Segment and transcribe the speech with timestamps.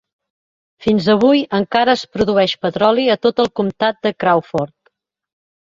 [0.85, 4.77] Fins avui, encara es produeix petroli a tot el comtat de Crawford.